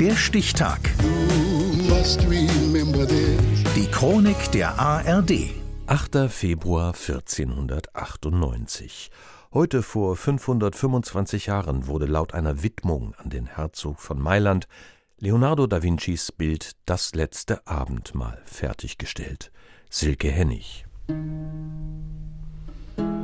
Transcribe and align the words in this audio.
Der 0.00 0.14
Stichtag. 0.14 0.78
Die 3.74 3.86
Chronik 3.90 4.52
der 4.52 4.78
ARD. 4.78 5.50
8. 5.86 6.30
Februar 6.30 6.94
1498. 6.94 9.10
Heute 9.52 9.82
vor 9.82 10.14
525 10.14 11.46
Jahren 11.46 11.88
wurde 11.88 12.06
laut 12.06 12.32
einer 12.32 12.62
Widmung 12.62 13.16
an 13.18 13.30
den 13.30 13.46
Herzog 13.46 13.98
von 13.98 14.22
Mailand 14.22 14.68
Leonardo 15.18 15.66
da 15.66 15.82
Vincis 15.82 16.30
Bild 16.30 16.76
Das 16.86 17.16
letzte 17.16 17.66
Abendmahl 17.66 18.40
fertiggestellt. 18.44 19.50
Silke 19.90 20.30
Hennig. 20.30 20.86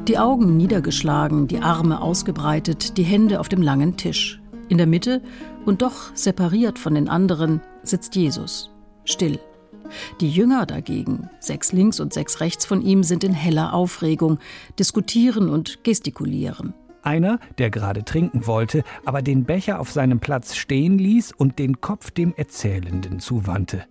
Die 0.08 0.18
Augen 0.18 0.56
niedergeschlagen, 0.56 1.46
die 1.46 1.60
Arme 1.60 2.02
ausgebreitet, 2.02 2.96
die 2.96 3.04
Hände 3.04 3.38
auf 3.38 3.48
dem 3.48 3.62
langen 3.62 3.96
Tisch. 3.96 4.40
In 4.74 4.78
der 4.78 4.88
Mitte 4.88 5.22
und 5.66 5.82
doch 5.82 6.10
separiert 6.16 6.80
von 6.80 6.96
den 6.96 7.08
anderen 7.08 7.60
sitzt 7.84 8.16
Jesus, 8.16 8.72
still. 9.04 9.38
Die 10.20 10.28
Jünger 10.28 10.66
dagegen, 10.66 11.30
sechs 11.38 11.70
links 11.70 12.00
und 12.00 12.12
sechs 12.12 12.40
rechts 12.40 12.66
von 12.66 12.82
ihm, 12.82 13.04
sind 13.04 13.22
in 13.22 13.34
heller 13.34 13.72
Aufregung, 13.72 14.40
diskutieren 14.76 15.48
und 15.48 15.84
gestikulieren. 15.84 16.74
Einer, 17.02 17.38
der 17.58 17.70
gerade 17.70 18.04
trinken 18.04 18.48
wollte, 18.48 18.82
aber 19.04 19.22
den 19.22 19.44
Becher 19.44 19.78
auf 19.78 19.92
seinem 19.92 20.18
Platz 20.18 20.56
stehen 20.56 20.98
ließ 20.98 21.30
und 21.30 21.60
den 21.60 21.80
Kopf 21.80 22.10
dem 22.10 22.34
Erzählenden 22.34 23.20
zuwandte. 23.20 23.84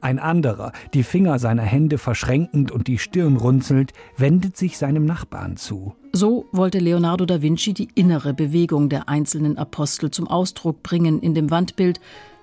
Ein 0.00 0.18
anderer, 0.18 0.72
die 0.94 1.02
Finger 1.02 1.38
seiner 1.38 1.62
Hände 1.62 1.98
verschränkend 1.98 2.70
und 2.70 2.86
die 2.86 2.98
Stirn 2.98 3.36
runzelnd, 3.36 3.92
wendet 4.16 4.56
sich 4.56 4.78
seinem 4.78 5.04
Nachbarn 5.04 5.56
zu. 5.56 5.94
So 6.12 6.46
wollte 6.52 6.78
Leonardo 6.78 7.26
da 7.26 7.42
Vinci 7.42 7.74
die 7.74 7.88
innere 7.94 8.34
Bewegung 8.34 8.88
der 8.88 9.08
einzelnen 9.08 9.58
Apostel 9.58 10.10
zum 10.10 10.28
Ausdruck 10.28 10.82
bringen 10.82 11.20
in 11.20 11.34
dem 11.34 11.50
Wandbild, 11.50 12.00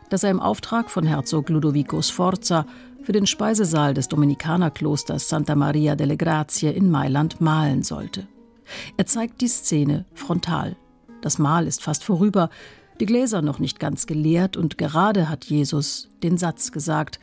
das 0.09 0.23
er 0.23 0.31
im 0.31 0.39
Auftrag 0.39 0.89
von 0.89 1.05
Herzog 1.05 1.49
Ludovico 1.49 2.01
Sforza 2.01 2.65
für 3.01 3.11
den 3.11 3.27
Speisesaal 3.27 3.93
des 3.93 4.07
Dominikanerklosters 4.07 5.27
Santa 5.27 5.55
Maria 5.55 5.95
delle 5.95 6.17
Grazie 6.17 6.69
in 6.69 6.89
Mailand 6.89 7.41
malen 7.41 7.83
sollte. 7.83 8.27
Er 8.97 9.05
zeigt 9.05 9.41
die 9.41 9.47
Szene 9.47 10.05
frontal. 10.13 10.77
Das 11.21 11.37
Mahl 11.37 11.67
ist 11.67 11.81
fast 11.81 12.03
vorüber, 12.03 12.49
die 12.99 13.05
Gläser 13.05 13.41
noch 13.41 13.59
nicht 13.59 13.79
ganz 13.79 14.07
geleert 14.07 14.57
und 14.57 14.77
gerade 14.77 15.29
hat 15.29 15.45
Jesus 15.45 16.09
den 16.21 16.37
Satz 16.37 16.71
gesagt, 16.71 17.19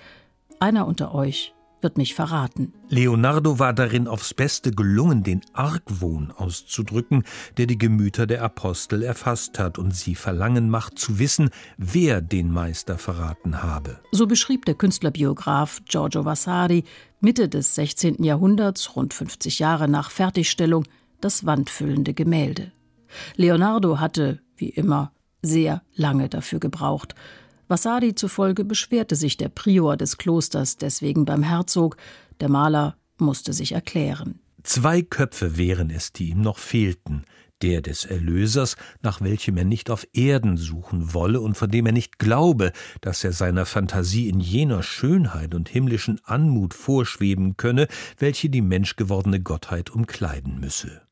einer 0.58 0.86
unter 0.86 1.14
euch 1.14 1.54
wird 1.82 1.96
mich 1.96 2.14
verraten. 2.14 2.72
Leonardo 2.88 3.58
war 3.58 3.72
darin 3.72 4.06
aufs 4.06 4.34
Beste 4.34 4.70
gelungen, 4.70 5.22
den 5.22 5.40
Argwohn 5.52 6.30
auszudrücken, 6.30 7.24
der 7.56 7.66
die 7.66 7.78
Gemüter 7.78 8.26
der 8.26 8.42
Apostel 8.42 9.02
erfasst 9.02 9.58
hat 9.58 9.78
und 9.78 9.94
sie 9.94 10.14
verlangen 10.14 10.68
macht 10.70 10.98
zu 10.98 11.18
wissen, 11.18 11.50
wer 11.78 12.20
den 12.20 12.52
Meister 12.52 12.98
verraten 12.98 13.62
habe. 13.62 14.00
So 14.12 14.26
beschrieb 14.26 14.64
der 14.66 14.74
Künstlerbiograf 14.74 15.80
Giorgio 15.86 16.24
Vasari 16.24 16.84
Mitte 17.20 17.48
des 17.48 17.74
16. 17.74 18.22
Jahrhunderts, 18.24 18.96
rund 18.96 19.12
50 19.12 19.58
Jahre 19.58 19.88
nach 19.88 20.10
Fertigstellung, 20.10 20.84
das 21.20 21.44
wandfüllende 21.44 22.14
Gemälde. 22.14 22.72
Leonardo 23.36 24.00
hatte, 24.00 24.40
wie 24.56 24.70
immer, 24.70 25.12
sehr 25.42 25.82
lange 25.94 26.28
dafür 26.28 26.60
gebraucht, 26.60 27.14
Vasari 27.70 28.16
zufolge 28.16 28.64
beschwerte 28.64 29.14
sich 29.14 29.36
der 29.36 29.48
Prior 29.48 29.96
des 29.96 30.18
Klosters 30.18 30.76
deswegen 30.76 31.24
beim 31.24 31.44
Herzog, 31.44 31.96
der 32.40 32.48
Maler 32.48 32.96
musste 33.16 33.52
sich 33.52 33.72
erklären. 33.72 34.40
Zwei 34.64 35.02
Köpfe 35.02 35.56
wären 35.56 35.88
es, 35.88 36.12
die 36.12 36.30
ihm 36.30 36.40
noch 36.40 36.58
fehlten, 36.58 37.24
der 37.62 37.80
des 37.80 38.04
Erlösers, 38.04 38.74
nach 39.02 39.20
welchem 39.20 39.56
er 39.56 39.64
nicht 39.64 39.88
auf 39.88 40.04
Erden 40.12 40.56
suchen 40.56 41.14
wolle 41.14 41.40
und 41.40 41.56
von 41.56 41.70
dem 41.70 41.86
er 41.86 41.92
nicht 41.92 42.18
glaube, 42.18 42.72
dass 43.02 43.22
er 43.22 43.32
seiner 43.32 43.66
Fantasie 43.66 44.28
in 44.28 44.40
jener 44.40 44.82
Schönheit 44.82 45.54
und 45.54 45.68
himmlischen 45.68 46.20
Anmut 46.24 46.74
vorschweben 46.74 47.56
könne, 47.56 47.86
welche 48.18 48.50
die 48.50 48.62
menschgewordene 48.62 49.40
Gottheit 49.40 49.90
umkleiden 49.90 50.58
müsse 50.58 51.02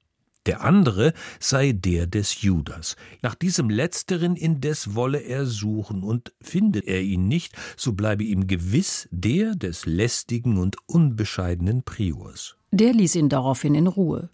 der 0.48 0.64
andere 0.64 1.12
sei 1.38 1.72
der 1.72 2.06
des 2.06 2.42
Judas. 2.42 2.96
Nach 3.22 3.34
diesem 3.34 3.70
letzteren 3.70 4.34
indes 4.34 4.94
wolle 4.94 5.18
er 5.18 5.46
suchen, 5.46 6.02
und 6.02 6.32
finde 6.40 6.80
er 6.80 7.02
ihn 7.02 7.28
nicht, 7.28 7.54
so 7.76 7.92
bleibe 7.92 8.24
ihm 8.24 8.46
gewiss 8.46 9.08
der 9.12 9.54
des 9.54 9.86
lästigen 9.86 10.58
und 10.58 10.76
unbescheidenen 10.86 11.82
Priors. 11.82 12.56
Der 12.72 12.92
ließ 12.92 13.14
ihn 13.16 13.28
daraufhin 13.28 13.74
in 13.74 13.86
Ruhe. 13.86 14.30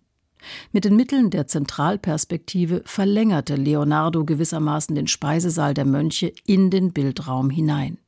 Mit 0.72 0.84
den 0.84 0.97
Mitteln 0.97 1.30
der 1.30 1.47
Zentralperspektive 1.47 2.82
verlängerte 2.84 3.56
Leonardo 3.56 4.25
gewissermaßen 4.25 4.94
den 4.94 5.06
Speisesaal 5.06 5.75
der 5.75 5.84
Mönche 5.84 6.32
in 6.46 6.70
den 6.70 6.92
Bildraum 6.92 7.50
hinein. 7.50 7.98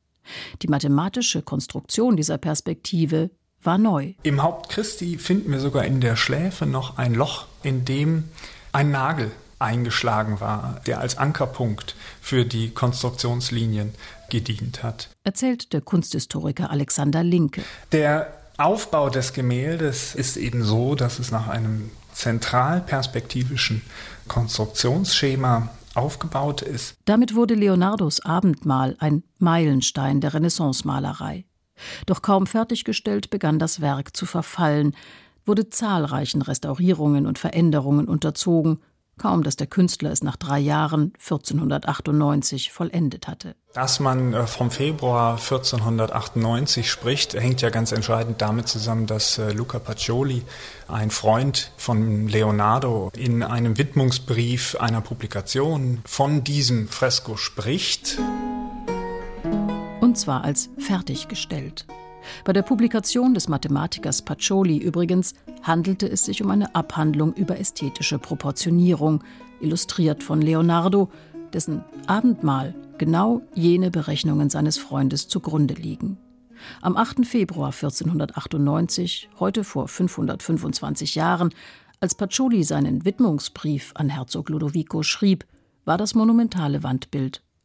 Die 0.61 0.67
mathematische 0.67 1.41
Konstruktion 1.41 2.15
dieser 2.15 2.37
Perspektive 2.37 3.31
war 3.67 3.77
neu. 3.77 4.13
Im 4.23 4.41
Haupt 4.41 4.69
Christi 4.69 5.19
finden 5.19 5.51
wir 5.51 5.59
sogar 5.59 5.85
in 5.85 6.01
der 6.01 6.15
Schläfe 6.15 6.65
noch 6.65 6.97
ein 6.97 7.13
Loch, 7.13 7.45
in 7.61 7.85
dem 7.85 8.23
ein 8.71 8.89
Nagel 8.89 9.31
eingeschlagen 9.59 10.39
war, 10.39 10.81
der 10.87 10.99
als 10.99 11.17
Ankerpunkt 11.17 11.95
für 12.21 12.45
die 12.45 12.71
Konstruktionslinien 12.71 13.93
gedient 14.29 14.83
hat. 14.83 15.09
Erzählt 15.23 15.73
der 15.73 15.81
Kunsthistoriker 15.81 16.71
Alexander 16.71 17.23
Linke. 17.23 17.61
Der 17.91 18.33
Aufbau 18.57 19.09
des 19.09 19.33
Gemäldes 19.33 20.15
ist 20.15 20.37
eben 20.37 20.63
so, 20.63 20.95
dass 20.95 21.19
es 21.19 21.31
nach 21.31 21.47
einem 21.47 21.91
zentralperspektivischen 22.13 23.83
Konstruktionsschema 24.27 25.69
aufgebaut 25.93 26.61
ist. 26.61 26.95
Damit 27.05 27.35
wurde 27.35 27.55
Leonardos 27.55 28.23
Abendmahl 28.23 28.95
ein 28.99 29.23
Meilenstein 29.39 30.21
der 30.21 30.33
Renaissance-Malerei. 30.33 31.45
Doch 32.05 32.21
kaum 32.21 32.47
fertiggestellt 32.47 33.29
begann 33.29 33.59
das 33.59 33.81
Werk 33.81 34.15
zu 34.15 34.25
verfallen, 34.25 34.95
wurde 35.45 35.69
zahlreichen 35.69 36.41
Restaurierungen 36.41 37.25
und 37.25 37.39
Veränderungen 37.39 38.07
unterzogen, 38.07 38.79
kaum 39.17 39.43
dass 39.43 39.55
der 39.55 39.67
Künstler 39.67 40.11
es 40.11 40.23
nach 40.23 40.35
drei 40.35 40.59
Jahren 40.59 41.13
1498 41.19 42.71
vollendet 42.71 43.27
hatte. 43.27 43.55
Dass 43.73 43.99
man 43.99 44.33
äh, 44.33 44.47
vom 44.47 44.71
Februar 44.71 45.33
1498 45.33 46.89
spricht, 46.89 47.33
hängt 47.33 47.61
ja 47.61 47.69
ganz 47.69 47.91
entscheidend 47.91 48.41
damit 48.41 48.67
zusammen, 48.67 49.07
dass 49.07 49.37
äh, 49.37 49.51
Luca 49.51 49.79
Pacioli, 49.79 50.43
ein 50.87 51.11
Freund 51.11 51.71
von 51.77 52.27
Leonardo, 52.27 53.11
in 53.15 53.43
einem 53.43 53.77
Widmungsbrief 53.77 54.75
einer 54.75 55.01
Publikation 55.01 55.99
von 56.05 56.43
diesem 56.43 56.87
Fresko 56.87 57.37
spricht 57.37 58.17
und 60.17 60.21
zwar 60.21 60.43
als 60.43 60.71
fertiggestellt. 60.79 61.85
Bei 62.43 62.51
der 62.51 62.63
Publikation 62.63 63.35
des 63.35 63.47
Mathematikers 63.47 64.23
Pacioli 64.23 64.79
übrigens 64.79 65.35
handelte 65.61 66.09
es 66.09 66.25
sich 66.25 66.41
um 66.43 66.49
eine 66.49 66.73
Abhandlung 66.73 67.35
über 67.35 67.59
ästhetische 67.59 68.17
Proportionierung, 68.17 69.23
illustriert 69.61 70.23
von 70.23 70.41
Leonardo, 70.41 71.11
dessen 71.53 71.83
Abendmahl 72.07 72.73
genau 72.97 73.43
jene 73.53 73.91
Berechnungen 73.91 74.49
seines 74.49 74.79
Freundes 74.79 75.27
zugrunde 75.27 75.75
liegen. 75.75 76.17
Am 76.81 76.97
8. 76.97 77.23
Februar 77.23 77.67
1498, 77.67 79.29
heute 79.39 79.63
vor 79.63 79.87
525 79.87 81.13
Jahren, 81.13 81.53
als 81.99 82.15
Pacioli 82.15 82.63
seinen 82.63 83.05
Widmungsbrief 83.05 83.91
an 83.93 84.09
Herzog 84.09 84.49
Ludovico 84.49 85.03
schrieb, 85.03 85.45
war 85.85 85.99
das 85.99 86.15
monumentale 86.15 86.81
Wandbild 86.81 87.43